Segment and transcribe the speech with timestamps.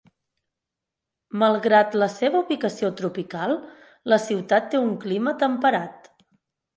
[1.41, 3.53] Malgrat la seva ubicació tropical,
[4.15, 6.11] la ciutat té un clima temperat.